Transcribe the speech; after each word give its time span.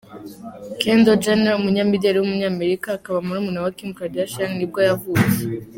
Kendall 0.79 1.19
Jenner, 1.23 1.57
umunyamideli 1.59 2.17
w’umunyamerika, 2.17 2.87
akaba 2.97 3.17
murumuna 3.25 3.59
wa 3.63 3.71
Kim 3.77 3.89
Kardashian 3.97 4.51
nibwo 4.57 4.79
yavutse. 4.89 5.37